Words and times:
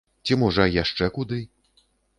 Ці, 0.29 0.37
можа 0.43 0.67
яшчэ 0.81 1.13
куды? 1.19 1.39